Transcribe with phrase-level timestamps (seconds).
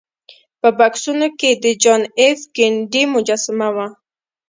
[0.61, 3.87] په بکسونو کې د جان ایف کینیډي مجسمه وه